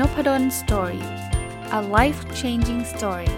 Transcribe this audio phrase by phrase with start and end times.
[0.00, 1.04] Nopadol Story
[1.78, 3.30] a life changing story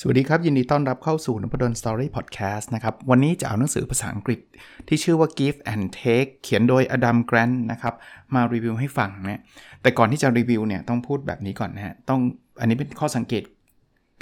[0.00, 4.40] สวัสดีครับ ยินดีต้อนรับเข้าสู่นพดล Story พอดแคสต์นะครับ วันนี้จะเอาหนังสือภาษาอังกฤษ
[4.88, 7.94] ที่ชื่อว่า Give and Take เขียนโดย Adam Grant นะครับ
[8.34, 9.42] มารีวิวให้ฟังนะ
[9.82, 12.20] แต่ก่อนที่จะรีวิวเนี่ย ต้องพูดแบบนี้ก่อนนะฮะต้อง
[12.60, 13.42] อันนี้เป็นข้อสังเกต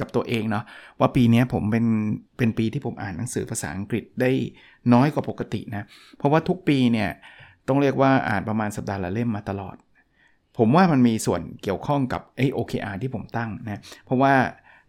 [0.01, 0.65] กับตัวเองเนาะ
[1.01, 1.87] ว่าปีนี้ผมเป็น
[2.39, 4.31] เป็นปีที่ผมอ่านหนังสือภาษาอังกฤษได้
[4.93, 7.11] น้อยกว่าปกตินะ เพราะว่าทุกปีเนี่ย
[7.69, 9.77] ต้องเรียกว่าอ่านประมาณสัปดาห์ละเล่มมาตลอด
[10.59, 14.35] ผมว่ามันมีส่วนเกี่ยวข้องกับไอ้ OKR ที่ผมตั้งนะเพราะว่า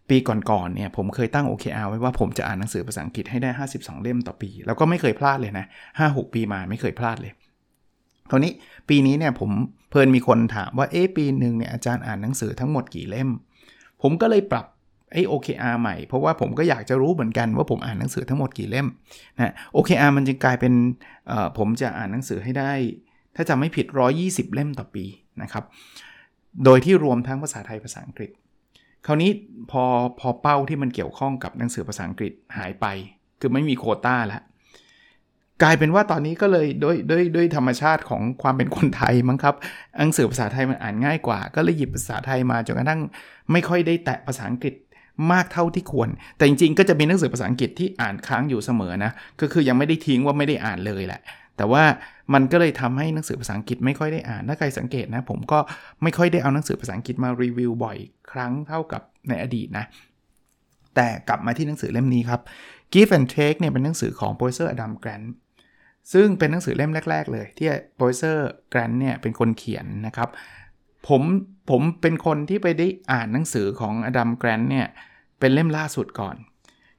[0.09, 5.65] ปีก่อนๆเนี่ยผมเคยตั้ง OKR ไว้ว่าผมจะอ่านหนังสือภาษาอังกฤษให้ได้ 52 เล่มต่อปี แล้วก็ไม่เคยพลาดเลยนะ
[5.99, 7.33] 5-6 ปีมาไม่เคยพลาดเลย
[8.29, 8.51] คราวนี้
[8.89, 9.51] ปีนี้เนี่ยผม
[9.89, 13.29] เพลินมีคนถามว่าเอ๊ปีหนึ่งเนี่ยอาจารย์อ่านหนังสือทั้งหมดกี่เล่ม
[14.01, 14.65] ผมก็เลยปรับ
[15.13, 18.87] ไอ้ OKR ใหม่ เพราะว่าผมก็อยากจะรู้เหมือนกันว่าผมอ่านหนังสือทั้งหมดกี่เล่ม
[19.37, 20.73] นะ OKR มันจึงกลายเป็น
[21.57, 22.71] ผมจะอ่านหนังสือให้ได้
[23.35, 23.85] ถ้าจำไม่ผิด
[24.21, 25.05] 120 เล่มต่อปี
[25.41, 25.63] นะครับ
[26.65, 28.31] โดยที่รวมทั้งภาษาไทยภาษาอังกฤษ
[29.05, 29.31] คราวนี้
[29.71, 29.83] พอ
[30.19, 32.85] พอเป้าที่มันเกี่ยวข้องกับหนังสือภาษาอังกฤษหายไป
[33.39, 34.41] คือไม่มีโคต้าแล้ว
[35.63, 39.55] กลายเป็นว่าตอนนี้ก็เลยด้วยด้วยด้วยธรรมชาติของความเป็นคนไทยมั้งครับ
[39.99, 43.01] หนังสือภาษาไทยมันอ่านง่ายกว่า ก็เลยหยิบภาษาไทยมาจนกระทั่ง
[43.51, 44.73] ไม่ค่อยได้แตะภาษาอังกฤษ
[45.31, 51.21] มากเท่าที่ควร แต่จริงๆ ก็จะมีหนังสือภาษาอังกฤษที่อ่านค้างอยู่เสมอนะ ก็คือยังไม่ได้ทิ้งว่าไม่ได้อ่านเลยแหละ
[51.57, 51.83] แต่ว่า
[52.33, 55.59] มันก็เลยทำให้หนังสือภาษาอังกฤษไม่ค่อยได้อ่าน ถ้าใครสังเกตนะ ผมก็
[56.03, 57.97] ไม่ค่อยได้เอาหนังสือภาษาอังกฤษมารีวิวบ่อย
[58.31, 59.85] ครั้งเท่ากับในอดีตนะ
[60.95, 62.41] แต่กลับมาที่หนังสือเล่มนี้ครับ
[62.93, 65.33] Give and Take เนี่ยเป็นหนังสือของ professor Adam Grant
[66.13, 70.29] ซึ่งเป็นหนังสือเล่มแรก ๆ เลย ที่ professor Grant เนี่ยเป็นคนเขียนนะครับ
[71.07, 71.21] ผม
[71.69, 74.87] ผมเป็นคนที่ไปได้อ่านหนังสือของ Adam Grant เนี่ย
[75.39, 76.35] เป็นเล่มล่าสุดก่อน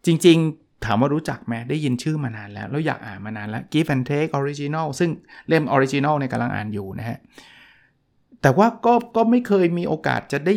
[0.06, 5.10] จริง ๆ ถามว่ารู้จักไหมได้ยินชื่อมานานแล้ว แล้วอยากอ่านมานานแล้ว Give and Take Original ซึ่ง
[5.48, 7.18] เล่ม Original ในกำลังอ่านอยู่นะฮะ
[8.42, 10.54] แต่ว่าก็ก็ไม่เคยมีโอกาสจะได้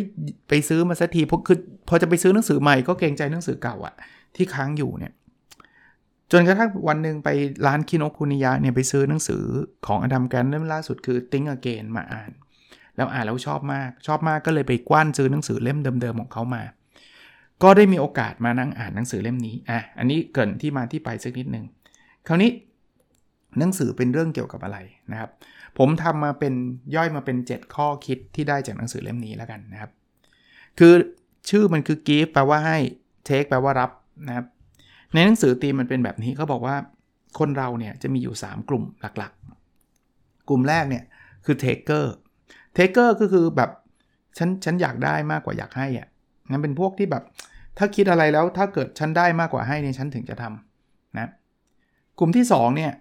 [0.48, 3.94] ไปซื้อมาสักทีเพราะคือพอจะไปซื้อหนังสือใหม่ก็เกรงใจหนังสือเก่าอะ
[4.36, 5.12] ที่ค้างอยู่เนี่ย
[6.32, 7.28] จนกระทั่งวันหนึ่งไป
[7.66, 9.42] ร้านคิโนคุนิยะเนี่ยไปซื้อหนังสือ
[9.86, 12.30] ของอดัมแกนเล่มล่าสุดคือ Think Again มาอ่าน
[12.96, 16.62] แล้วอ่านแล้วชอบมากชอบมากก็เลยไปกว้านซื้อหนังสือเล่มเดิมๆของเขามา
[17.62, 21.64] ก็ได้มีโอกาสมานั่งอ่านหนังสือเล่มนี้อะอันนี้เกินที่มาที่ไปสักนิดหนึ่ง
[22.26, 22.50] คราวนี้
[23.58, 24.78] หนังสือเป็นเรื่องเกี่ยวกับอะไร
[25.12, 25.30] นะครับ
[25.78, 26.54] ผมทำมาเป็น
[26.94, 29.90] ย่อยมาเป็น 7 ข้อคิดที่ได้จากหนังสือเล่มนี้แล้วกันนะครับ
[30.78, 30.94] คือ
[31.50, 32.78] ชื่อมันคือ give แปลว่าให้
[33.28, 33.90] take แปลว่ารับ
[34.28, 34.46] นะครับ
[35.14, 36.76] ในหนังสือตีมันเป็นแบบนี้เขาบอกว่า
[37.38, 41.04] คนเราเนี่ยจะมีอยู่ 3 กลุ่มหลักๆ กลุ่มแรกเนี่ย
[41.44, 42.06] คือ taker
[42.76, 43.70] taker ก็คือแบบ
[44.38, 46.08] ฉันฉันอยากได้มากกว่าอยากให้อะ่ะ
[46.50, 47.24] นั่นเป็นพวกที่แบบ
[47.78, 51.30] ถ้าคิดอะไรแล้วถ้าเกิดฉันได้มากกว่าให้เนี่ยฉันถึงจะทำนะ
[52.18, 52.92] กลุ่มที่2เนี่ย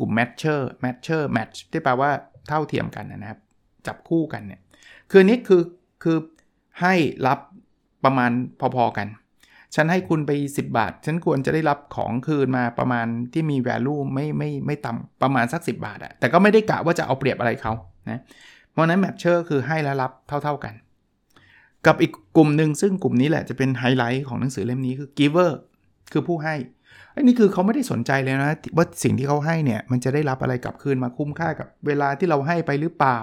[0.00, 2.10] กลุ่ม matcher matcher match ที่แปลว่า
[2.48, 3.40] เท่าเทียมกันนะครับ
[3.86, 4.60] จับคู่กันเนี่ย
[5.10, 5.62] คือนี้คือ
[6.02, 6.18] คือ
[6.80, 6.94] ให้
[7.26, 7.38] รับ
[8.04, 8.30] ประมาณ
[8.76, 9.08] พอๆกัน
[9.74, 17.72] ฉันให้คุณไป 10 บาท ฉันควรจะได้รับของคืนมาประมาณที่มี value ไม่ไม่ไม่ต่ำประมาณสัก 10 บาทอะแต่ก็ไม่ได้กะว่าจะเอาเปรียบอะไรเขา
[18.10, 18.20] นะ
[18.70, 20.74] เพราะนั้น matcher คือให้และรับเท่าๆกัน
[21.86, 25.52] กับอีกกลุ่มหนึ่งซึ่งกลุ่มนี้แหละจะเป็นไฮไลท์ของหนังสือเล่มนี้คือ giver
[26.12, 26.54] คือผู้ให้
[27.16, 33.18] อันนี้คือเขาไม่ได้สนใจเลยนะว่าสิ่งที่เขาให้เนี่ยมันจะได้รับอะไรกลับคืนมาคุ้มค่ากับเวลาที่เราให้ไปหรือเปล่า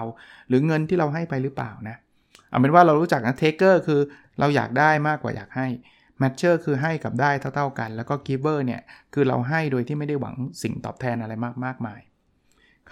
[0.48, 1.96] หรือเงินที่เราให้ไปหรือเปล่านะ
[2.48, 4.00] เอาเป็นว่าเรารู้จักนะ taker คือ
[4.40, 5.66] เราอยากได้มากกว่าอยากให้
[6.18, 8.80] matcher คือให้กับได้เท่าๆกัน แล้วก็ giver เนี่ย
[9.14, 12.00] คือเราให้โดยที่ไม่ได้หวังสิ่งตอบแทนอะไรมากมากมาย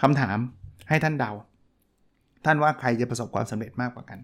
[0.00, 0.38] คำถาม
[0.88, 1.32] ให้ท่านเดา
[2.44, 4.18] ท่านว่าใครจะประสบความสำเร็จมากกว่ากัน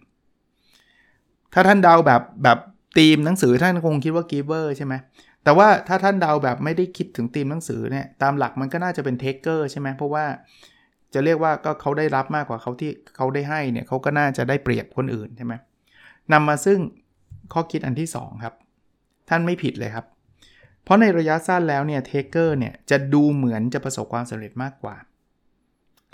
[1.59, 2.59] ถ้าท่านเดาแบบแบบ
[2.99, 4.94] ธีมหนังสือท่านคงคิดว่า giver ใช่ไหม
[5.44, 10.25] แต่ว่าถ้าท่านเดาแบบไม่ได้คิดถึงธีมหนังสือเนี่ยตามหลักมันก็น่าจะเป็น taker ใช่ไหมเพราะว่า
[11.15, 15.55] จะเรียกว่าก็เขาได้รับมากกว่าเขาที่เขาได้ให้เนี่ยเขาก็น่าจะได้เปรียบคนอื่นใช่ไหม
[16.32, 16.79] นำมาซึ่ง
[17.53, 18.55] ข้อคิดอันที่ 2 ครับ
[19.29, 20.06] ท่านไม่ผิดเลยครับ
[20.85, 24.97] เพราะในระยะสั้นแล้วเนี่ยเทเกอร์เนี่ยจะดูเหมือนจะประสบความสำเร็จมากกว่า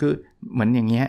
[0.01, 0.13] คือ
[0.53, 1.07] เหมือนอย่างเงี้ย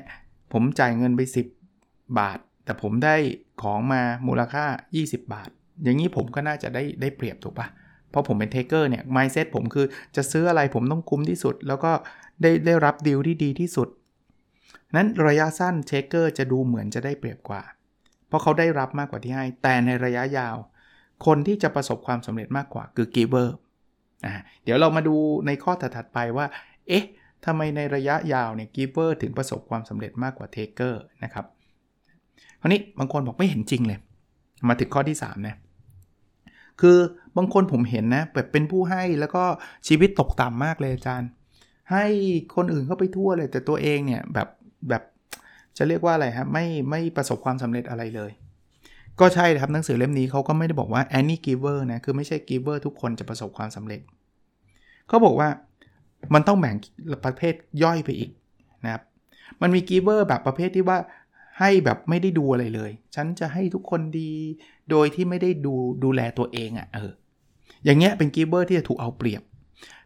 [0.54, 1.22] ผมจ่ายเงินไป
[1.70, 3.16] 10 บาท แต่ผมได้
[3.62, 4.66] ของมามูลค่า
[4.98, 5.50] 20 บาท
[5.84, 7.68] อย่างนี้ผมก็น่าจะได้ได้เปรียบถูกปะ
[8.10, 11.92] เพราะผมเป็น taker เนี่ย mindset ผมคือจะซื้ออะไรผมต้องคุ้มที่สุด แล้วก็
[12.42, 13.88] ได้ได้รับดีลที่ดีที่สุด
[14.96, 17.62] นั้นระยะสั้น taker จะดูเหมือนจะได้เปรียบกว่า
[18.28, 20.56] เพราะเขาได้รับมากกว่าที่ให้ แต่ในระยะยาว
[21.26, 23.56] คนที่จะประสบความสำเร็จมากกว่าคือ giver
[24.64, 25.16] เดี๋ยวเรามาดู
[25.48, 26.46] ในข้อถัดไปว่า
[26.88, 27.06] เอ๊ะ
[27.46, 31.46] ทำไมในระยะยาวเนี่ย giver ถึงประสบความสำเร็จมากกว่า taker นะครับ ค
[32.64, 34.00] ราวนี้บางคนบอกไม่เห็นจริงเลย
[34.68, 35.56] มาถึงข้อที่3นะ
[36.82, 36.98] คือ
[37.38, 39.44] บางคนผมเห็นนะแบบเป็นผู้ให้แล้วก็
[39.88, 41.30] ชีวิตตกต่ำมากเลยอาจารย์
[41.92, 42.06] ให้
[42.56, 44.48] คนอื่นเขาไปทั่วเลย แต่ตัวเองเนี่ยแบบ
[44.90, 45.04] แบบ
[45.78, 48.32] จะเรียกว่าอะไรครับไม่ไม่ประสบความสำเร็จอะไรเลย
[49.20, 54.02] ก็ใช่ครับหนังสือเล่มนี้เขาก็ไม่ได้บอกว่า any giver นะคือไม่ใช่ giver ทุกคนจะประสบความสำเร็จ
[55.08, 55.50] เขาบอกว่า
[56.34, 56.76] มันต้องแบ่ง
[57.26, 58.30] ประเภทย่อยไปอีก
[58.86, 59.04] นะครับ
[59.62, 60.98] มันมี giver แบบประเภทที่ว่า
[61.60, 64.32] ให้แบบไม่ได้ดูอะไรเลย ฉันจะให้ทุกคนดี
[64.92, 67.12] โดยที่ไม่ได้ดูดูแลตัวเองอะ่ะเออ
[67.86, 69.42] อย่างเงี้ยเป็น giver ที่จะถูกเอาเปรียบ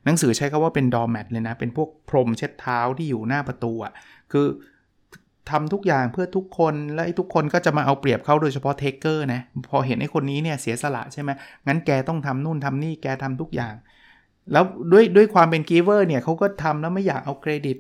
[0.06, 3.94] หนังสือใช้คำว่าเป็น doormat เลยนะ เป็นพวกพรมเช็ดเท้าที่อยู่หน้าประตูอะ่ะ
[4.32, 4.48] คือ
[5.50, 11.30] ทำทุกอย่างเพื่อทุกคนและทุกคนก็จะมาเอาเปรียบเขาโดยเฉพาะ taker นะ พอเห็นไอ้คนนี้เนี่ยเสียสละใช่ไหม
[11.68, 13.76] งั้นแกต้องทำนู่นทำนี่แกทำทุกอย่าง
[14.52, 17.78] แล้วด้วยด้วยความเป็น giver เนี่ยเขาก็ทำแล้วไม่อยากเอาเครดิต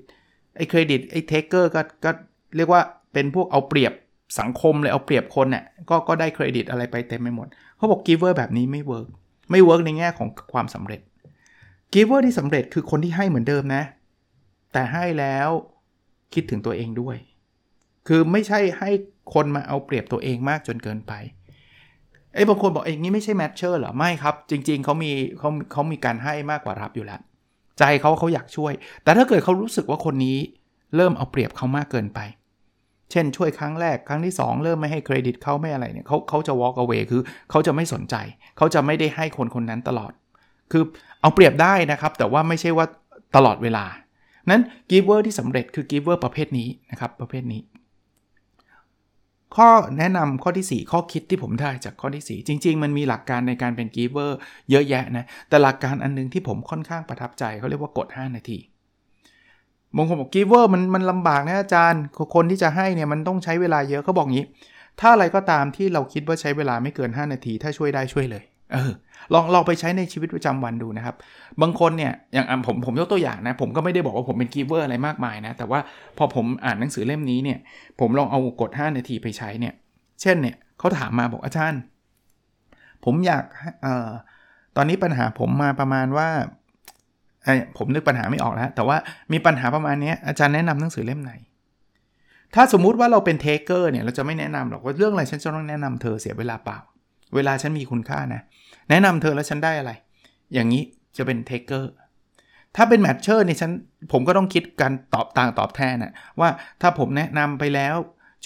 [0.57, 2.11] ไอ้เครดิตไอ้ taker ก็ก็
[2.55, 2.81] เรียกว่า
[3.17, 3.93] เป็นพวกเอาเปรียบ
[4.39, 7.47] สังคมเลยเอาเปรียบคนเนี่ยก็ก็ได้เครดิตอะไรไปเต็มไปหมด
[7.77, 9.07] เขาบอก giver แบบนี้ไม่ work
[9.51, 11.01] ไม่ work ในแง่ของความสำเร็จ
[11.93, 13.83] giver ที่สำเร็จคือคนที่ให้เหมือนเดิมนะ
[14.73, 15.49] แต่ให้แล้ว
[16.33, 17.17] คิดถึงตัวเองด้วย
[18.07, 18.89] คือไม่ใช่ให้
[19.33, 21.13] คนมาเอาเปรียบตัวเองมากจนเกินไป
[22.33, 27.21] ไอ้บางคนบอกเอ๊ะงี้ไม่ใช่ matcher เหรอ ไม่ครับ จริง ๆเขามีเขาเขามีการให้มากกว่ารับอยู่แล้ว
[27.79, 28.73] ใจเขาเขาอยากช่วย
[29.03, 30.37] แต่ถ้าเกิดเขารู้สึกว่าคนนี้
[30.95, 32.19] เริ่มเอาเปรียบเขามากเกินไป
[33.11, 38.15] เช่นช่วยครั้งแรกครั้งที่ 2 เริ่มไม่ให้เครดิตเขาไม่อะไรเนี่ยเขาเขาจะ walk away คือเขาจะไม่สนใจ
[38.57, 40.11] เขาจะไม่ได้ให้คนคนนั้นตลอด
[40.71, 40.83] คือ
[41.21, 42.85] เอาเปรียบได้นะครับ แต่ว่าไม่ใช่ว่า
[43.35, 43.85] ตลอดเวลา
[44.49, 44.61] นั้น
[44.91, 47.61] giver ที่สำเร็จคือ giver ประเภทนี้นะครับประเภทนี้
[49.55, 54.31] ข้อแนะนำข้อที่ 4 ข้อคิดที่ผมได้จากข้อที่ 4 จริง ๆ มันมีหลักการในการเป็น giver
[54.71, 58.57] เยอะแยะนะแต่หลักการอันนึงที่ผมค่อนข้างประทับใจเขาเรียกว่ากด 5 นาที
[59.97, 62.01] บางคนบอกกีเวอร์มันมันลำบากนะอาจารย์
[62.35, 64.45] คนที่จะให้เนี่ยมันต้องใช้เวลาเยอะเขาบอกงี้
[64.99, 68.91] ถ้าอะไรก็ตามที่เราคิดว่าใช้เวลาไม่เกิน 5 นาที ถ้าช่วยได้ช่วยเลยเออ
[69.33, 71.15] ลองลองไปใช้ในชีวิตประจำวันดูนะครับ
[71.61, 75.79] บางคนเนี่ยอย่างผมผมยกตัวอย่างนะ ผมก็ไม่ได้บอกว่าผมเป็น giver อะไรมากมายนะ แต่ว่า
[76.17, 77.59] พอผมอ่านหนังสือเล่มนี้เนี่ย
[77.99, 79.73] ผมลองเอากฎ5นาทีไปใช้เนี่ย
[80.21, 81.81] เช่นเนี่ยเขาถามมาบอกอาจารย์
[83.05, 83.43] ผมอยาก
[83.81, 84.09] เอ่อ
[84.75, 86.29] ตอนนี้ปัญหาผมมาประมาณว่า
[87.77, 88.97] ผมนึกปัญหาไม่ออกแล้วแต่ว่า
[89.31, 91.31] มีปัญหาประมาณนี้อาจารย์แนะนำหนังสือเล่มไหน
[92.55, 96.77] ถ้าสมมุติว่าเราเป็น taker เนี่ยเราจะไม่แนะนำหรอกว่าเรื่องอะไรฉันจะต้องแนะนำเธอเสียเวลาเปล่า
[97.35, 98.41] เวลาฉันมีคุณค่านะ
[98.89, 99.91] แนะนำเธอแล้วฉันได้อะไร
[100.53, 100.83] อย่างนี้
[101.17, 101.91] จะเป็น taker
[102.75, 103.71] ถ้าเป็น matcher เนี่ยฉัน
[104.11, 106.49] ผมก็ต้องคิดการตอบต่างตอบแทนนะว่า
[106.81, 107.95] ถ้าผมแนะนำไปแล้ว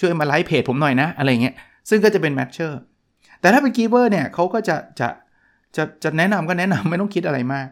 [0.00, 1.54] ช่วยมาไลฟ์เพจผมหน่อยนะ อะไรเงี้ย
[1.90, 2.80] ซึ่งก็จะเป็น matcher
[3.40, 5.08] แต่ถ้าเป็น giver เนี่ยเขาก็จะจะ
[5.76, 7.68] จะจะแนะนำก็แนะนำไม่ต้องคิดอะไรมาก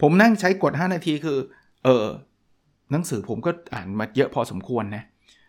[0.00, 1.38] ผมนั่งใช้กฎ 5 นาทีคือ
[1.84, 2.06] เออ
[2.92, 5.02] หนังสือผมก็อ่านมาเยอะพอสมควรนะ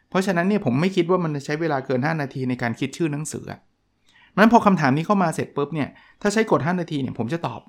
[0.10, 3.44] เพราะฉะนั้นเนี่ยผมไม่คิดว่ามันจะใช้เวลาเกิน 5 นาทีในการคิดชื่อหนังสือ
[4.38, 5.90] มันพอคำถามนี้เข้ามาเสร็จปุ๊บเนี่ย
[6.22, 7.62] ถ้าใช้กฎ 5 นาทีเนี่ยผมจะตอบ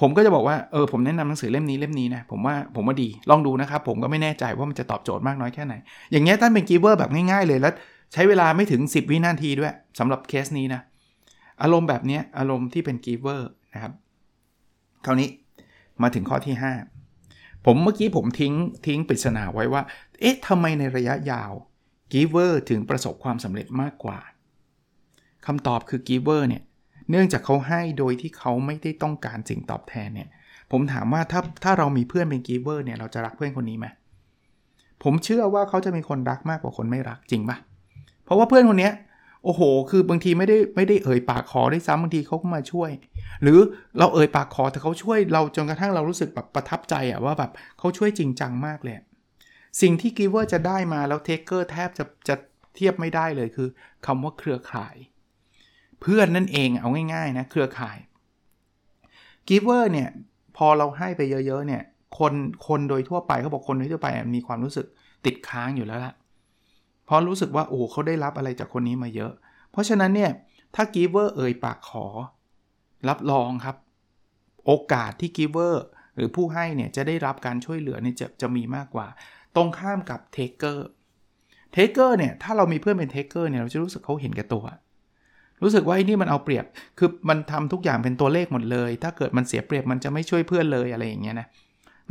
[0.00, 5.74] ผมก็จะบอกว่า เออ ผมแนะนำหนังสือเล่มนี้เล่มนี้นะ ผมว่าผมว่าดี ลองดูนะครับ ผมก็ไม่แน่ใจว่ามันจะตอบโจทย์มากน้อยแค่ไหน
[6.12, 7.72] อย่างเงี้ยท่านเป็น giver แบบง่ายๆเลย แล้ว
[8.12, 10.80] ใช้เวลาไม่ถึง 10 วินาทีด้วยสำหรับเคสนี้นะ
[11.62, 13.92] อารมณ์แบบเนี้ยอารมณ์ที่เป็น giver นะครับ
[15.04, 15.28] คราวนี้
[16.02, 16.56] มาถึงข้อที่
[17.10, 18.54] 5 ผมเมื่อกี้ผมทิ้ง
[18.86, 19.82] ทิ้งปริศนาไว้ว่า
[20.20, 21.52] เอ๊ะทำไมในระยะยาว
[22.12, 24.18] กีเวอร์ถึงประสบความสำเร็จมากกว่า
[25.46, 26.62] คำตอบคือกีเวอร์เนี่ย
[27.10, 30.28] เนื่องจากเขาให้โดยที่เขาไม่ได้ต้องการสิ่งตอบแทนเนี่ย
[30.72, 33.86] ผมถามว่าถ้าถ้าเรามีเพื่อนเป็นกีเวอร์เนี่ยเราจะรักเพื่อนคนนี้ไหม
[35.02, 37.56] ผมเชื่อว่าเขาจะมีคนรักมากกว่าคนไม่รักจริงปะ
[38.24, 38.90] เพราะว่าเพื่อนคนนี้
[39.48, 42.90] โอ้โห คือบางทีไม่ได้ไม่ได้เอ่ยปากขอได้ซ้ำบางทีเขาก็มาช่วย
[43.42, 43.58] หรือ
[43.98, 48.94] เราเอ่ยปากขอแต่เขาช่วยเราจนกระทั่งเรารู้สึกแบบประทับใจอะว่าแบบเขาช่วยจริงจังมากเลย
[49.80, 52.34] สิ่งที่กิเวอร์จะได้มาแล้วเทคเกอร์แทบจะจะ
[52.74, 53.68] เทียบไม่ได้เลยคือ
[54.06, 54.96] คำว่าเครือข่าย
[56.00, 57.98] เพื่อนนั่นเองเอาง่ายๆนะเครือข่าย
[59.48, 60.08] กิเวอร์เนี่ย
[60.56, 61.82] พอเราให้ไปเยอะๆเนี่ย
[62.18, 62.32] คน
[62.66, 64.86] คนโดยทั่วไปเขาบอกคนโดยทั่วไปมีความรู้สึก
[65.24, 66.14] ติดค้างอยู่แล้วล่ะ
[67.08, 69.32] เพราะรู้สึกว่าโอ้เขาได้รับอะไรจากคนนี้มาเยอะ
[69.72, 70.30] เพราะฉะนั้นเนี่ย
[70.74, 72.06] ถ้า giver เอ่ยปากขอ
[73.08, 73.76] รับรองครับ
[74.66, 75.84] โอกาสที่ giver
[76.14, 79.06] หรือผู้ให้เนี่ยจะได้รับการช่วยเหลือเนี่ยจะจะมีมากกว่า
[79.56, 84.64] ตรงข้ามกับ taker taker เนี่ยถ้าเรามีเพื่อนเป็น taker เนี่ยเราจะรู้สึกเขาเห็นแก่ตัว
[85.62, 86.64] รู้สึกว่าไอ้นี่มันเอาเปรียบ
[86.98, 91.46] คือมันทำทุกอย่างเป็นตัวเลขหมดเลย ถ้าเกิดมันเสียเปรียบมันจะไม่ช่วยเพื่อนเลยอะไรอย่างเงี้ยนะ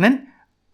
[0.04, 0.16] นั้น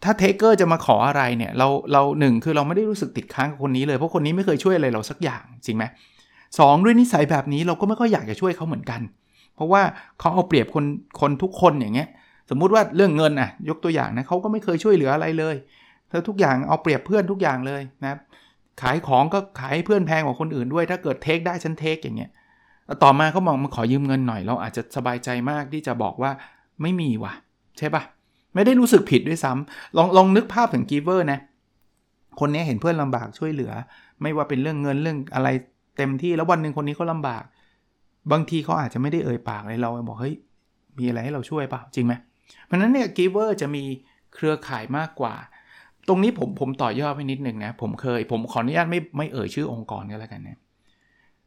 [0.03, 5.83] ถ้า taker จะมาขออะไรเนี่ยเราเราหนึ่งคือเราไม่ได้รู้สึกติดค้างกับคนนี้เลย เพราะคนนี้ไม่เคยช่วยอะไรเราสักอย่างจริงไหม
[6.59, 9.01] สองด้วยนิสัยแบบนี้เราก็ไม่ค่อยอยากจะช่วยเขาเหมือนกัน
[9.55, 9.81] เพราะว่า
[10.19, 10.85] เขาเอาเปรียบคน
[11.21, 12.07] คนทุกคนอย่างเงี้ย
[12.49, 15.55] สมมุติว่าเรื่องเงินอะยกตัวอย่างนะเขาก็ไม่เคยช่วยเหลืออะไรเลย
[16.09, 18.17] เธอทุกอย่างเอาเปรียบเพื่อนทุกอย่างเลยนะ
[18.81, 22.31] ขายของก็ขายเพื่อนแพงกว่าคนอื่นด้วย ถ้าเกิดเทคได้ฉันเทคอย่างเงี้ย
[23.03, 26.31] ต่อมาเขาบอกมาขอยืมเงินหน่อยเราอาจจะสบายใจมากที่จะบอกว่า
[26.81, 27.33] ไม่มีว่ะ
[27.77, 28.03] ใช่ปะ
[28.53, 31.39] ไม่ได้รู้สึกผิดด้วยซ้ำลองลองนึกภาพถึงกีเวอร์นะ
[32.39, 33.71] คนนี้เห็นเพื่อนลำบากช่วยเหลือ
[34.21, 35.49] ไม่ว่าเป็นเรื่องเงินเรื่องอะไร
[35.97, 37.43] เต็มที่แล้ววันหนึ่งคนนี้เขาลาบาก
[38.31, 40.35] บางทีเขาอาจจะไม่ได้เอ่ยปากเลยเราบอกเฮ้ย
[40.97, 42.13] มีอะไรให้เราช่วยเปล่าจริงไหม
[42.65, 43.83] เพราะนั้นเนี่ยกีเวอร์จะมี
[44.33, 45.35] เครือข่ายมากกว่า
[46.07, 50.59] ตรงนี้ผมผมต่อยอดไปนิดหนึ่งนะ ผมเคย ผมขออนุญาตไม่ไม่เอ่ยชื่อองค์กรก็แล้วกันนะ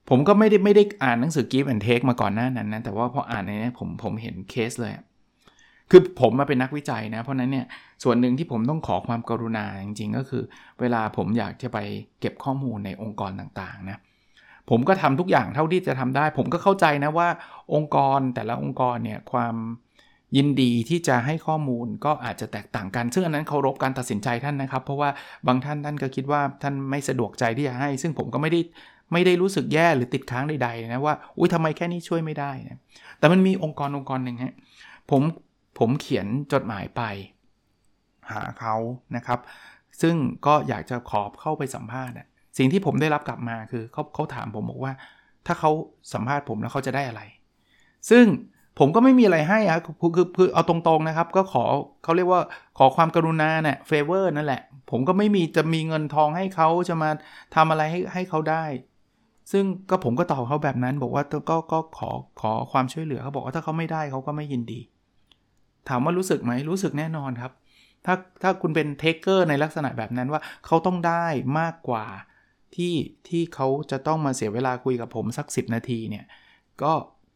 [0.08, 4.92] ผมก็ไม่ได้ไม่ได้อ่านหนังสือ Give and Take มาก่อนหน้านั้นนะแต่ว่าพออ่านในนี้ผมผมเห็นเคสเลย
[5.90, 7.66] คือผมมาเป็นนักวิจัยนะ เพราะนั้นเนี่ย
[8.04, 10.42] ส่วนหนึ่งที่ผมต้องขอความกรุณาจริงๆ ก็คือ
[10.80, 11.78] เวลาผมอยากจะไป
[12.20, 13.98] เก็บข้อมูลในองค์กรต่างๆนะ
[14.70, 17.28] ผมก็ทำทุกอย่างเท่าที่จะทำได้ ผมก็เข้าใจนะว่า
[17.74, 19.54] องค์กรแต่ละองค์กรเนี่ยความ
[20.36, 25.10] ยินดีที่จะให้ข้อมูลก็อาจจะแตกต่างกัน ซึ่งอันนั้นเคารพการตัดสินใจท่านนะครับ เพราะว่า
[25.46, 28.60] บางท่านท่านก็คิดว่าท่านไม่สะดวกใจที่จะให้ ซึ่งผมก็ไม่ได้
[29.12, 32.78] ไม่ได้รู้สึกแย่หรือติดค้างใดๆนะว่า อุ้ยทำไมแค่นี้ช่วยไม่ได้นะ
[33.18, 34.54] แต่มันมีองค์กรองค์กรหนึ่งฮะ
[35.10, 35.22] ผม
[35.78, 37.02] ผมเขียนจดหมายไป
[38.30, 38.74] หาเขา
[39.16, 39.40] นะครับ
[40.02, 40.14] ซึ่ง
[40.46, 42.16] ก็อยากจะขอเข้าไปสัมภาษณ์
[42.58, 44.92] สิ่งที่ผมได้รับกลับมาคือเขาเขาถามผมบอกว่า
[45.46, 45.70] ถ้าเขา
[46.12, 47.22] สัมภาษณ์ผมแล้วเขาจะได้อะไร
[48.10, 48.24] ซึ่ง
[48.78, 49.78] ผมก็ไม่มีอะไรให้อะ
[50.16, 51.64] คือคือเอาตรงๆนะครับ ก็ขอ
[52.04, 52.40] เขาเรียกว่า
[52.78, 57.10] ขอความกรุณาเนี่ยเฟเวอร์นั่นแหละ ผมก็ไม่มีจะมีเงินทองให้เขาจะมา
[57.54, 58.64] ทำอะไรให้ให้เขาได้
[59.52, 64.80] ซึ่งก็ผมก็ตอบเขาแบบนั้นบอกว่าก็ก็ขอขอความช่วยเหลือเขาบอกว่าถ้าเขาไม่ได้เขาก็ไม่ยินดี
[65.88, 67.52] ถามว่ารู้สึกไหมรู้สึกแน่นอนครับ
[68.04, 71.26] ถ้าถ้าคุณเป็นเทคเกอร์ในลักษณะแบบนั้นว่าเขาต้องได้
[71.58, 72.06] มากกว่า
[72.76, 72.94] ที่
[73.28, 76.24] ที่เขาจะต้องมาเสียเวลาคุยกับผมสัก 10 นาทีเนี่ย
[76.82, 76.92] ก็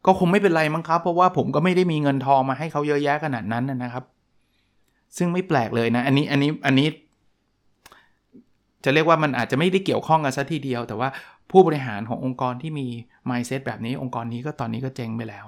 [0.06, 4.04] ก็คงไม่เป็นไรมั้งครับ เพราะว่าผมก็ไม่ได้มีเงินทองมาให้เขาเยอะแยะขนาดนั้นนะครับ
[5.16, 6.88] ซึ่งไม่แปลกเลยนะ อันนี้อันนี้อันนี้
[8.84, 11.08] จะเรียกว่ามันอาจจะไม่ได้เกี่ยวข้องกันซะทีเดียว แต่ว่า
[11.50, 12.86] ผู้บริหารขององค์กรที่มี
[13.30, 15.46] mindset แบบนี้องค์กรนี้ก็ตอนนี้ก็เจ๊งไปแล้ว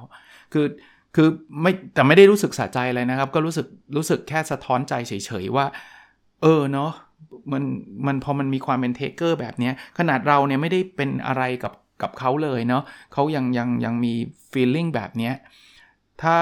[0.52, 0.66] คือ
[1.16, 1.28] คือ
[1.62, 3.66] ไม่แต่ไม่ได้รู้สึกสะใจอะไรนะครับ ก็รู้สึก
[3.96, 5.66] รู้สึกแค่สะท้อนใจเฉยๆว่า
[6.42, 6.90] เออเนาะ
[7.52, 7.62] มัน
[8.06, 14.14] มันพอมันมีความเป็นเทเกอร์แบบนี้ขนาดเราเนี่ยไม่ได้เป็นอะไรกับกับเขาเลยเนาะเขายังยังยังมี
[14.52, 15.32] feeling แบบนี้
[16.22, 16.36] ถ้า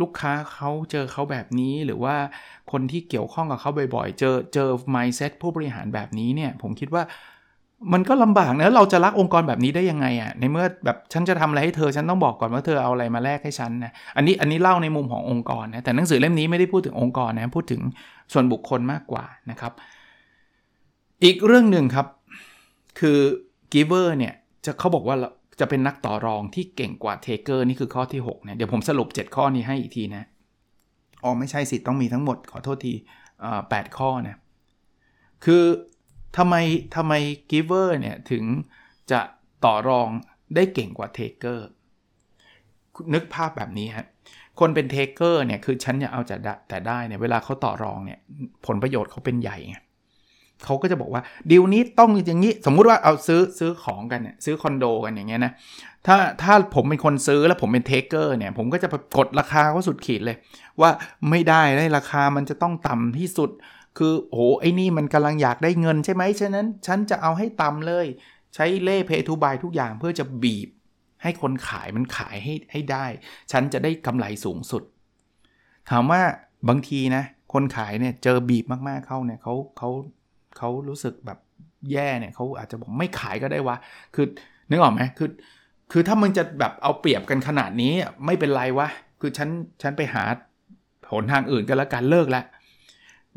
[0.00, 2.16] ลูกค้าเขาเจอเขาแบบนี้หรือว่า
[2.72, 7.02] คนที่เกี่ยวข้องกับเขาบ่อยๆ เจอเจอ mindset ผู้บริหารแบบนี้เนี่ย ผมคิดว่า
[7.92, 17.80] มันก็ลำบากนะเราจะรักองค์กรแบบนี้ได้ยังไงอะ่ะในเมื่อแบบฉันจะทำอะไรให้เธอฉันต้องบอกก่อนว่าเธอเอาอะไรมาแลกให้ฉันนะอันนี้อันนี้เล่าในมุมขององค์กรนะแต่หนังสือเล่มนี้ไม่ได้พูดถึงองค์กรนะพูดถึง
[18.32, 19.72] ส่วนบุคคลมากกว่านะครับ
[21.24, 22.06] อีกเรื่องหนึ่งครับ
[23.00, 23.18] คือ
[23.72, 25.16] giver เนี่ยจะเขาบอกว่า
[25.60, 30.24] จะเป็นนักต่อรองที่เก่งกว่า taker นี่คือข้อที่6เนี่ยเดี๋ยวผมสรุป 7 ข้อนี้ให้อีกทีนะ
[31.22, 32.92] อ๋อไม่ใช่สิต้องมีทั้งหมดขอโทษที
[33.70, 34.36] แปดข้อนะ
[35.44, 35.64] คือ
[36.36, 36.54] ทำไม
[36.96, 37.12] ทำไม
[37.50, 38.44] giver เนี่ยถึง
[39.10, 39.20] จะ
[39.64, 40.08] ต่อรอง
[40.54, 41.58] ได้เก่งกว่า taker
[43.14, 44.06] นึกภาพแบบนี้ฮะ
[44.60, 46.36] คนเป็น taker เนี่ยคือฉันอยากเอาแต่
[46.68, 48.18] แต่ได้เนี่ยเวลาเขาต่อรองเนี่ย
[48.66, 49.76] ผลประโยชน์เขาเป็นใหญ่ไง
[50.64, 55.52] เขาก็จะบอกว่าดีลนี้ต้องอย่างนี้ สมมุติว่าเอาซื้อซื้อของกันเนี่ยซื้อคอนโดกันอย่างเงี้ยนะ
[56.06, 58.88] ถ้าถ้าผมเป็นคนซื้อแล้วผมเป็นเทคเกอร์เนี่ย ผมก็จะ
[59.18, 60.36] กดราคาเขาสุดขีดเลย
[60.80, 60.90] ว่า
[61.30, 63.50] ไม่ได้ได้ราคามันจะต้องต่ำที่สุด
[63.98, 68.06] คือโอ้ไอ้นี่มันกำลังอยากได้เงินใช่ไหมฉะนั้นฉันจะเอาให้ต่ำเลย
[68.54, 70.68] ใช้เล่เพทูบายทุกอย่างเพื่อจะบีบ
[71.22, 73.06] ให้คนขายมันขายให้ให้ได้
[73.52, 74.82] ฉันจะได้กำไรสูงสุด
[75.90, 76.22] ถามว่า
[76.68, 79.90] บางทีนะ คนขายเนี่ยเจอบีบมากๆเข้าเนี่ยเขาเขา
[80.58, 81.38] เขารู้สึกแบบ
[81.92, 83.76] แย่เนี่ยเขาอาจจะบอกไม่ขายก็ได้วะ
[84.14, 84.26] คือ
[84.70, 85.30] นึกออกไหมคือ
[85.92, 87.92] คือถ้ามึงจะแบบเอาเปรียบกันขนาดนี้
[88.26, 88.88] ไม่เป็นไรวะ
[89.20, 89.48] คือฉัน
[89.82, 90.24] ฉันไปหา
[91.10, 92.44] หนทางอื่นกันแล้วกันเลิกแล้ว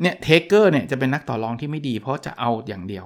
[0.01, 3.05] เนี่ย taker เนี่ยจะเป็นนักต่อรองที่ไม่ดี เพราะจะเอาอย่างเดียว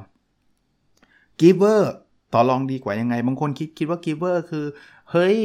[1.39, 1.93] giver
[2.33, 4.65] ต่อรองดีกว่ายังไง บางคนคิดคิดว่า giver คือ
[5.12, 5.38] เฮ้ย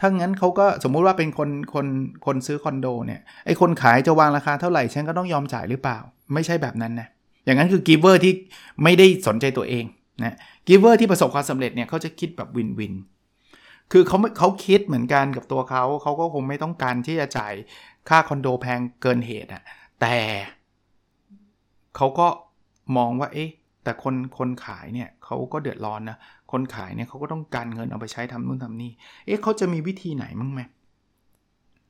[0.00, 1.86] ถ้างั้นเขาก็สมมุติว่าเป็นคนคน
[2.26, 5.98] คนซื้อคอนโดเนี่ยไอคนขายจะวางราคาเท่าไหร่ฉันก็ต้องยอมจ่ายหรือเปล่า
[6.34, 7.08] ไม่ใช่แบบนั้นนะ
[7.44, 8.32] อย่างนั้นคือ giver ที่
[8.82, 9.84] ไม่ได้สนใจตัวเอง
[10.24, 10.34] นะ
[10.66, 12.94] giver ที่ประสบความสำเร็จเนี่ยเขาจะคิดแบบ win-win
[13.92, 17.54] คือเขาเขาคิดเหมือนกันกับตัวเขาเขาก็คงไม่ต้องการที่จะจ่าย
[18.08, 19.62] ค่าคอนโดแพงเกินเหตุอะ
[20.00, 20.16] แต่
[21.96, 22.26] เขาก็
[22.96, 23.50] มองว่าเอ๊ะ
[23.84, 26.16] แต่คนคนขายเนี่ยเขาก็เดือดร้อนนะ
[26.52, 28.90] คนขายเนี่ยเขาก็ต้องการเงินเอาไปใช้ทำนู่นทำนี่
[29.26, 30.60] เอ๊ะเขาจะมีวิธีไหนมั้งไหม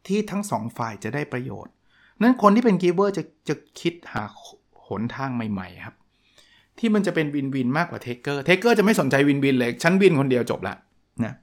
[0.06, 1.72] ที่ทั้งสองฝ่ายจะได้ประโยชน์
[2.22, 4.22] นั้นคนที่เป็น giver จะจะคิดหา
[4.88, 5.94] หนทางใหม่ๆครับ
[6.78, 10.74] ที่มันจะเป็น win-win มากกว่า taker taker จะไม่สนใจ win-win เลย ฉัน win คนเดียวจบละ
[11.24, 11.34] นะ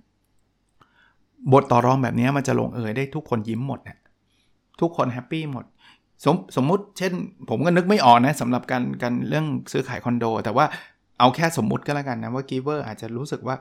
[1.53, 3.97] บทต่อรองแบบนี้มันจะลงเอยได้ทุกคนยิ้มหมดนะ
[4.81, 5.65] ทุกคนแฮปปี้หมด
[6.25, 7.13] สมสมมุติเช่น
[7.49, 10.65] ผมก็นึกไม่ออกนะสำหรับการการเรื่องซื้อขายคอนโด แต่ว่า
[11.19, 13.55] เอาแค่สมมุติก็แล้วกันนะว่า giver อาจจะรู้สึกว่า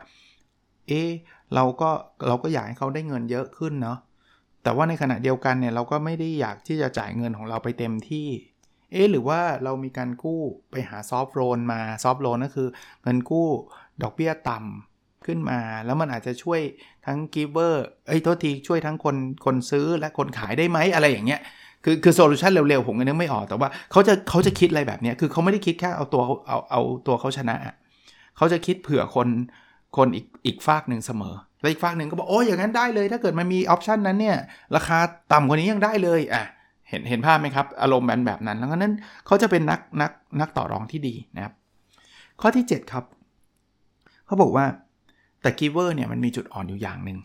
[0.89, 1.11] เออ
[1.55, 1.91] เราก็
[2.27, 3.99] เราก็อยากให้เขาได้เงินเยอะขึ้นเนาะ
[4.63, 8.29] แต่ว่าในขณะเดียวกันเนี่ยเราก็ไม่ได้อยากที่จะจ่ายเงินของเราไปเต็มที่
[8.93, 12.69] เอ๊ะหรือว่าเรามีการกู้ไปหา soft loan มา soft loan ก็คือ
[13.03, 13.49] เงินกู้
[14.03, 16.61] ดอกเบี้ยต่ำขึ้นมา แล้วมันอาจจะช่วย
[17.07, 21.41] ทั้ง giver เอ้ยโทษทีช่วยทั้งคนคนซื้อและคนขายได้ไหมอะไรอย่างเงี้ย
[21.85, 27.57] คือคือ solution เร็วๆ ผมก็นึกไม่ออก แต่ว่าเขาจะเขาจะคิดอะไรแบบนี้คือเขาไม่ได้คิดแค่เอาตัวเอาเอาตัวเขาชนะ
[28.37, 29.29] เขาจะคิดเผื่อคน
[29.97, 34.37] คนอีกอีกฝากหนึ่งเสมอ แล้วอีกฝากหนึ่งก็บอกโอ้ยอย่างนั้นได้เลย ถ้าเกิดมันมีออปชันนั้นเนี่ย
[34.77, 34.99] ราคา
[35.33, 36.45] ต่ำกว่านี้ยังได้เลยอะ
[36.89, 38.95] เห็นเห็นภาพไหมครับ อารมณ์แบบแบบนั้น แล้วนั้น
[39.27, 41.53] เขาจะเป็นนักนักนักต่อรองที่ดีนะครับ
[42.41, 43.05] ข้อที่ 7 ครับ
[44.27, 44.67] เขาบอกว่า
[45.43, 47.19] แต่กีเวอร์เนี่ยมันมีจุดอ่อนอยู่อย่างหนึ่ง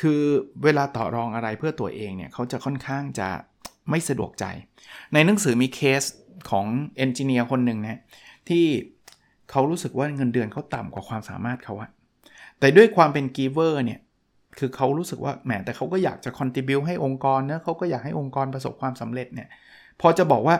[0.00, 0.20] คือ
[0.64, 3.28] เวลาต่อรองอะไรเพื่อตัวเองเนี่ยเขาจะค่อนข้างจะ
[3.90, 4.44] ไม่สะดวกใจ
[5.14, 6.02] ในหนังสือมีเคส
[6.50, 6.66] ของ
[6.96, 8.00] engineer คนหนึ่งนะ
[8.48, 8.64] ที่
[9.50, 11.90] เขารู้สึกว่าเงินเดือนเขาต่ำกว่าความสามารถเขาอะ
[12.58, 14.00] แต่ด้วยความเป็น giver เนี่ย
[14.58, 19.48] คือเขารู้สึกว่าแหมแต่เขาก็อยากจะ contribute ให้องค์กรเนะเขาก็อยากให้องค์กรประสบความสำเร็จเนี่ย
[20.00, 20.56] พอจะบอกว่า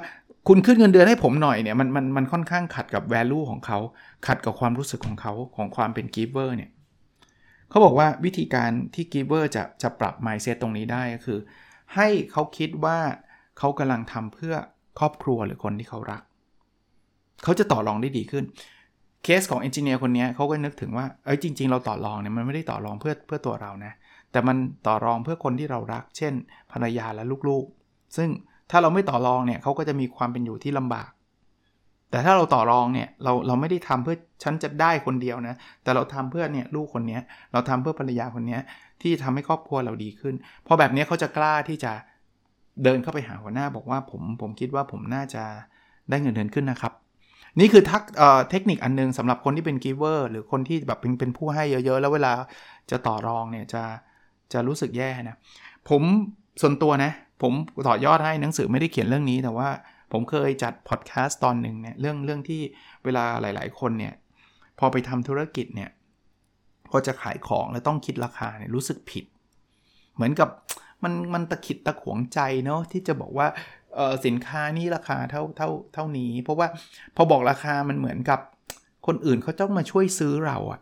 [0.48, 3.78] คุณขึ้นเงินเดือนให้ผมหน่อยเนี่ยมันมันมันค่อนข้างขัดกับ value ของเขา
[4.26, 6.70] ขัดกับความรู้สึกของเขาของความเป็น giver เนี่ย
[7.68, 11.38] เขาบอกว่าวิธีการที่ giver จะจะปรับ mindset ตรงนี้ได้ก็คือ
[11.96, 12.98] ให้เขาคิดว่า
[13.58, 14.54] เขากำลังทำเพื่อ
[14.98, 16.22] ครอบครัวหรือคนที่เขารัก
[17.44, 18.44] เขาจะต่อรองได้ดีขึ้น
[19.24, 23.92] เคสของเอนจิเนียร์คนนี้เขาก็นึกถึงว่า เอ้ยจริง ๆ เราต่อรองเนี่ยมันไม่ได้ต่อรองเพื่อเพื่อตัวเรานะ
[24.32, 24.56] แต่มัน
[24.86, 26.32] ต่อรองเพื่อคนที่เรารัก เช่น
[26.72, 28.28] ภรรยาและลูกๆ ซึ่ง
[28.70, 31.10] ถ้าเราไม่ต่อรองเนี่ยเขาก็จะมีความเป็นอยู่ที่ลำบาก
[32.10, 37.18] แต่ถ้าเราต่อรองเนี่ยเราเราไม่ได้ทำเพื่อฉันจะได้คนเดียวนะ แต่เราทำเพื่อเนี่ยลูกคนนี้
[37.52, 38.58] เราทำเพื่อภรรยาคนนี้
[39.02, 40.34] ที่ทำให้ครอบครัวเราดีขึ้น
[40.66, 41.92] พอแบบนี้เขาจะกล้าที่จะ
[42.84, 45.44] เดินเข้าไปหาหัวหน้าบอกว่าผมผมคิดว่าผมน่าจะ
[46.10, 46.92] ได้เงินเดือนขึ้นนะครับ
[47.60, 48.02] นี่คือทัก
[48.50, 52.32] เทคนิคอันนึงสำหรับคนที่เป็นกีเวอร์หรือคนที่แบบเป็นเป็นผู้ให้เยอะๆ แล้วเวลา
[52.90, 53.82] จะต่อรองเนี่ยจะ
[54.52, 55.36] จะรู้สึกแย่นะ
[55.88, 56.02] ผม
[56.62, 57.52] ส่วนตัวนะ ผม
[57.88, 59.68] ต่อยอดให้หนังสือไม่ได้เขียนเรื่องนี้แต่ว่า
[60.12, 62.60] ผมเคยจัดพอดแคสต์ตอนหนึ่งเนี่ยเรื่องเรื่องที่
[63.04, 64.14] เวลาหลาย ๆ คนเนี่ย
[64.78, 65.90] พอไปทำธุรกิจเนี่ย
[66.90, 69.24] พอจะขายของแล้วต้องคิดราคาเนี่ยรู้สึกผิด
[70.14, 70.48] เหมือนกับ
[71.02, 73.46] มันมันตะขิดตะขวงใจเนาะที่จะบอกว่า
[74.26, 76.68] สินค้านี้ราคาเท่าเท่าเท่านี้ เพราะว่า
[77.16, 78.40] พอบอกราคามันเหมือนกับ
[79.06, 80.80] คนอื่นเขาต้องมาช่วยซื้อเราอะ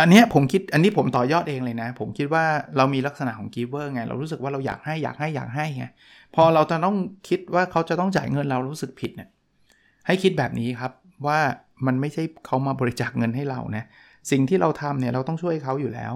[0.00, 2.44] อันนี้ผมคิดอันนี้ผมต่อยอดเองเลยนะ ผมคิดว่า
[2.76, 5.84] เรามีลักษณะของกีเวอร์ไง เรารู้สึกว่าเราอยากให้อยากให้อยากให้ไง
[6.34, 6.96] พอเราจะต้อง
[7.28, 9.28] คิดว่าเขาจะต้องจ่ายเงินเรารู้สึกผิดเนี่ย
[10.06, 10.92] ให้คิดแบบนี้ครับ
[11.26, 11.38] ว่า
[11.86, 13.84] มันไม่ใช่เขามาบริจาคเงินให้เรานะ
[14.30, 16.14] สิ่งที่เราทำเนี่ยเราต้องช่วยเขาอยู่แล้ว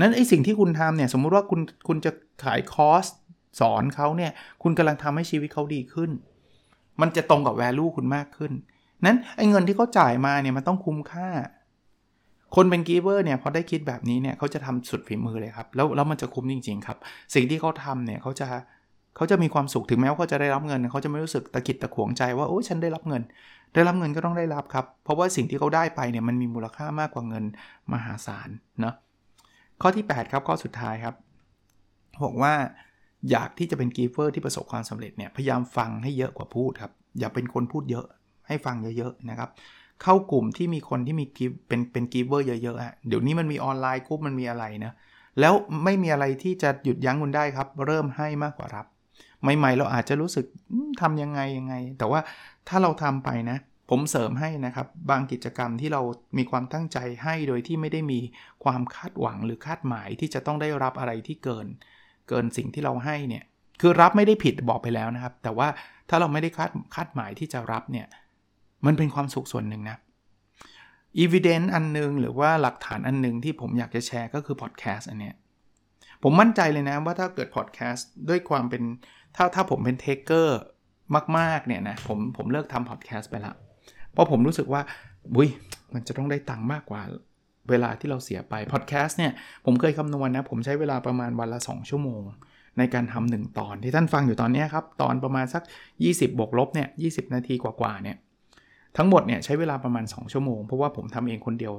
[0.00, 2.10] นั้นไอสิ่งที่คุณทำเนี่ยสมมุติว่าคุณคุณจะ
[2.44, 3.04] ขายคอร์ส
[3.60, 4.32] สอนเขาเนี่ย
[4.62, 6.10] คุณกำลังทำให้ชีวิตเขาดีขึ้น
[7.00, 8.52] มันจะตรงกับแวลูคุณมากขึ้น
[9.04, 11.28] นั้นไอ้เงินที่เขาจ่ายมาเนี่ยมันต้องคุ้มค่า
[12.56, 16.98] คนเป็นกีเวอร์เนี่ยพอได้คิดแบบนี้เนี่ยเขาจะทำสุดฝีมือเลยครับ แล้วแล้วมันจะคุ้มจริง ๆ ครับ
[17.34, 18.46] สิ่งที่เขาทำเนี่ยเขาจะ
[19.16, 23.22] เขาจะมีความสุขถึงแม้ว่าเขาจะได้รับเงินเขาจะไม่รู้สึกตะขิดตะขวงใจว่าโอ้ฉันได้รับเงิน
[23.74, 27.44] ได้รับเงินก็ต้องได้รับครับ เพราะว่าสิ่งที่เขาได้ไปเนี่ยมันมีมูลค่ามากกว่าเงิน
[27.92, 28.48] มหาศาล
[28.80, 28.94] เนาะ
[29.80, 31.14] ข้อที่ 8 ครับข้อสุดท้ายครับ
[32.24, 32.54] บอกว่า
[33.30, 38.06] อยากที่จะเป็น giver ที่ประสบความสำเร็จเนี่ยพยายามฟังให้เยอะกว่าพูดครับ อย่าเป็นคนพูดเยอะ
[38.48, 39.50] ให้ฟังเยอะๆนะครับ
[40.02, 41.24] เข้ากลุ่มที่มีคนที่มี
[41.68, 44.92] เป็นเป็น giver เยอะๆอะเดี๋ยวนี้มันมีออนไลน์กลุ่มมันมีอะไรนะ
[45.40, 45.54] แล้ว
[45.84, 48.86] ไม่มีอะไรที่จะหยุดยั้งคุณได้ครับ เริ่มให้มากกว่ารับ
[49.42, 50.46] ใหม่ๆ เราอาจจะรู้สึก
[51.00, 52.20] ทำยังไงยังไง แต่ว่า
[52.68, 53.58] ถ้าเราทำไปนะ
[53.90, 56.02] ผมเสริมให้นะครับ บางกิจกรรมที่เรา
[56.38, 58.20] มีความตั้งใจให้โดยที่ไม่ได้มี
[58.64, 61.66] ความคาดหวังหรือคาดหมายที่จะต้องได้รับอะไรที่เกิน
[62.28, 63.44] เกินสิ่งที่เราให้เนี่ย
[63.80, 65.68] คือรับไม่ได้ผิดบอกไปแล้วนะครับ แต่ว่า
[66.08, 68.06] ถ้าเราไม่ได้คาดคาดหมายที่จะรับเนี่ย
[68.86, 69.96] มันเป็นความสุขส่วนหนึ่งนะ
[71.18, 75.34] อีเวนต์อันนึง หรือว่าหลักฐานอันนึงที่ผมอยากจะแชร์ก็คือพอดแคสต์อันเนี้ย
[76.22, 78.82] ผมมั่นใจเลยนะว่าถ้าเกิดพอดแคสต์ด้วยความเป็น
[79.36, 80.60] ถ้าถ้าผมเป็น taker
[81.38, 83.54] มาก ๆ เนี่ยนะผมผมเลิกทำพอดแคสต์ไปละ
[84.12, 84.82] เพราะผมรู้สึกว่า
[85.34, 85.48] บุ้ย
[85.94, 87.02] มันจะต้องได้ตังค์มากกว่า
[87.70, 89.32] เวลาที่เราเสียไปพอดแคสต์เนี่ย
[89.64, 92.22] ผมเคยคำนวณนะผมใช้เวลาประมาณวันละ 2 ชั่วโมง
[92.78, 95.62] ในการทำหนึ่งตอนที่ท่านฟังอยู่ตอนนี้ครับ ตอนประมาณสัก
[96.00, 98.16] 20บวกลบเนี่ยยีนาทีกว่าๆเนี่ย
[98.96, 101.72] ทั้งหมดเนี่ยใช้เวลาประมาณ 2 ชั่วโมง เพราะว่าผมทำเองคนเดียว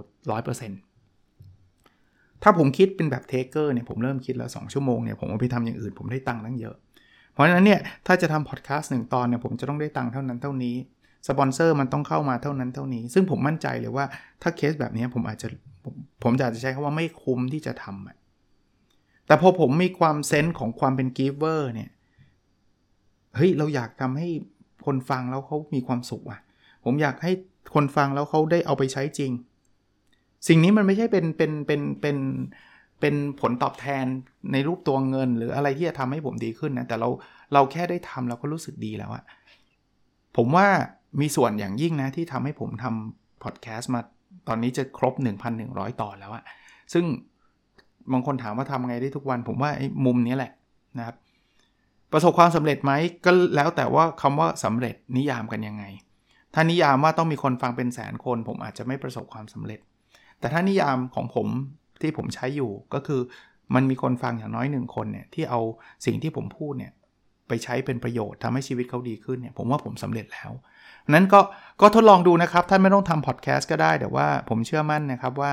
[1.59, 6.75] 100%ถ้าผมคิดเป็นแบบ taker เนี่ยผมเริ่มคิดแล้ว2ชั่วโมงเนี่ยผมเอาไปทำอย่างอื่นผมได้ตังค์ตั้งเยอะ
[7.41, 10.75] เพราะฉะนั้นเนี่ยถ้าจะทำพอดแคสต์หนึ่งตอนเนี่ยผมจะต้องได้ตังค์เท่านั้นเท่านี้
[11.27, 14.05] สปอนเซอร์มันต้องเข้ามาเท่านั้นเท่านี้ ซึ่งผมมั่นใจเลยว่า
[14.41, 15.47] ถ้าเคสแบบนี้ผมอาจจะ
[15.83, 21.89] ผมผมอาจจะใช้คำว่าไม่คุ้มที่จะทำแต่พอผมมีความ sense ของความเป็น giver เนี่ย
[23.35, 24.29] เฮ้ยเราอยากทำให้
[24.85, 26.39] คนฟังแล้วเขามีความสุขอะ
[26.85, 27.31] ผมอยากให้
[27.73, 29.31] คนฟังแล้วเขาได้เอาไปใช้จริง
[30.47, 34.05] สิ่งนี้มันไม่ใช่เป็นเป็นเป็นเป็นเเป็นผลตอบแทน
[34.51, 37.09] ในรูปตัวเงิน หรืออะไรที่จะทำให้ผมดีขึ้นนะแต่เรา
[37.53, 39.23] เราแค่ได้ทำเราก็รู้สึกดีแล้วอะ
[40.37, 40.67] ผมว่า
[41.21, 44.01] มีส่วนอย่างยิ่งนะที่ทำให้ผมทำพอดแคสต์มา
[44.47, 45.13] ตอนนี้จะครบ
[45.57, 46.43] 1,100 ตอนแล้วอะ
[46.93, 47.05] ซึ่ง
[48.11, 50.51] บางคนถามว่าทำไงได้ทุกวัน ผมว่าไอ้มุมนี้แหละ
[50.97, 51.15] นะครับ
[52.11, 52.91] ประสบความสำเร็จไหม
[53.25, 55.83] ก็แล้วแต่ว่าคำว่าสำเร็จนิยามกันยังไง
[56.53, 59.79] ถ้านิยามว่าต้องมีคนฟังเป็นแสนคน ผมอาจจะไม่ประสบความสำเร็จ
[60.39, 61.47] แต่ถ้านิยามของผม
[62.03, 63.21] ที่ผมใช้อยู่ก็คือ
[63.75, 65.59] มันมีคนฟังอย่างน้อยหนึ่งคนเนี่ยที่เอา
[66.05, 66.93] สิ่งที่ผมพูดเนี่ย
[67.47, 70.51] ไปใช้เป็นประโยชน์ทำให้ชีวิตเขาดีขึ้นเนี่ยผมว่าผมสำเร็จแล้ว
[71.09, 71.41] นั้นก็
[71.81, 75.51] ก็ทดลองดูนะครับท่านไม่ต้องทำพอดแคสต์ก็ได้ แต่ว่าผมเชื่อมั่นนะครับว่า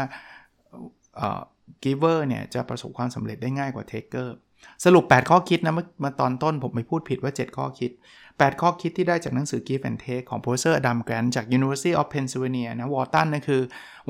[1.82, 4.36] Giver เนี่ยจะประสบความสำเร็จได้ง่ายกว่า Taker
[4.84, 7.90] สรุป 8 ข้อคิดนะเมื่อตอนต้นผมไม่พูดผิดว่า 7 ข้อคิด
[8.26, 13.26] 8 ข้อคิดที่ได้จากหนังสือ Give and Take ของ Professor Adam Grant จาก University of Pennsylvania นะ Wharton
[13.32, 13.60] นั่นคือ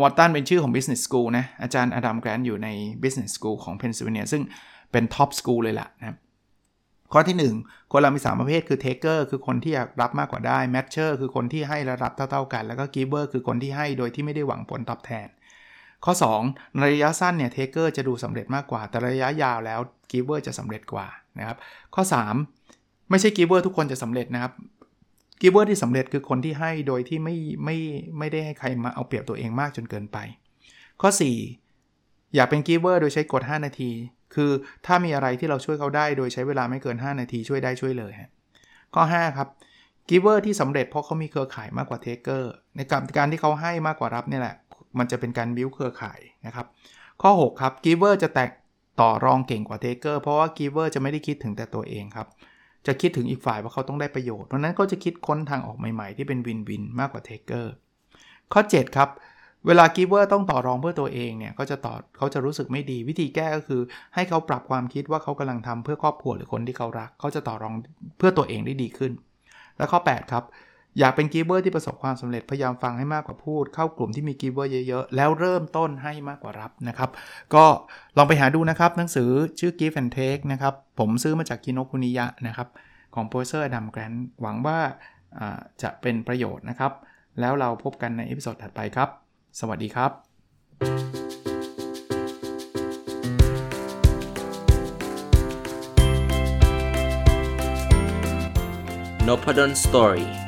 [0.00, 2.68] Wharton เป็นชื่อของ Business School นะ อาจารย์ Adam Grant อยู่ใน
[3.02, 4.42] Business School ของ Pennsylvania ซึ่ง
[4.92, 6.16] เป็น Top School เลยล่ะนะ
[7.12, 15.28] ข้อที่ 1 คนเรามี 3 ประเภทคือ Taker คือคนที่อยากรับมากกว่าได้ Matcher คือคนที่ให้และรับเท่าๆกัน แล้วก็ Giver คือคนที่ให้โดยที่ไม่ได้หวังผลตอบแทน
[16.04, 16.12] ข้อ
[16.44, 19.80] 2ในระยะสั้นเนี่ย Taker จะดูสำเร็จมากกว่า แต่ระยะยาวแล้ว
[20.10, 21.06] Giver จะสำเร็จกว่า
[21.38, 21.56] นะครับ
[21.94, 22.02] ข้อ
[22.56, 24.52] 3 ไม่ใช่ Giver ทุกคนจะสำเร็จนะครับ
[25.40, 27.76] Giver ที่สำเร็จคือคนที่ให้โดยที่ไม่ไม่
[28.18, 30.18] ไม่ได้ให้ใครมาเอาเปรียบตัวเองมากจนเกินไป
[31.00, 31.10] ข้อ
[31.72, 33.90] 4 อยากเป็น Giver โดยใช้กฎ 5 นาที
[34.34, 34.50] คือ
[34.86, 38.12] ถ้ามีอะไรที่เราช่วยเขาได้โดยใช้เวลาไม่เกิน 5 นาทีช่วยได้ช่วยเลย
[38.94, 39.48] ข้อ 5 ครับ
[40.08, 44.56] Giver ที่สำเร็จเพราะเขามีเครือข่ายมากกว่า Taker ในการการที่เขาให้มากกว่ารับนี่แหละ
[44.98, 46.66] มันจะเป็นการบิ้วเครือข่ายนะครับ
[47.22, 48.50] ข้อ 6 ครับ giver จะแตก
[49.00, 52.26] ต่อรองเก่งกว่า taker เพราะว่า giver จะไม่ได้คิดถึงแต่ตัวเองครับ
[52.86, 57.72] จะคิดถึงอีกฝ่ายว่าเขาต้องได้ประโยชน์ เพราะนั้นก็จะคิดค้นทางออกใหม่ๆ ที่เป็น win-win มากกว่า taker
[58.52, 59.08] ข้อ 7 ครับ
[59.66, 63.80] เวลา giver ต้องต่อรองเพื่อตัวเองเนี่ยก็จะต่อเขาจะรู้สึกไม่ดีวิธีแก้ก็คือ
[64.14, 67.74] ให้เขาปรับความคิดว่าเขากำลังทำเพื่อครอบครัวหรือคนที่เขารัก เขาจะต่อรอง
[68.18, 69.12] เพื่อตัวเองได้ดีขึ้น
[69.76, 70.44] และข้อ 8 ครับ
[71.00, 77.10] อยากเป็น giver ที่ประสบความสำเร็จพยายามฟังให้มากกว่าพูด เข้ากลุ่มที่มี giver เยอะๆ แล้วเริ่มต้นให้มากกว่ารับนะครับ
[77.54, 77.64] ก็
[78.16, 82.68] ลองไปหาดูนะครับ หนังสือชื่อ Give and Take นะครับ ผมซื้อมาจากคิโนคุนิยะนะครับ
[83.14, 84.78] ของ Professor Adam Grant หวังว่า
[85.82, 86.92] จะเป็นประโยชน์นะครับ
[87.40, 89.08] แล้วเราพบกันใน episode ถัดไปครับ
[89.60, 90.10] สวัสดีครับ
[99.26, 100.47] n o p a d o n Story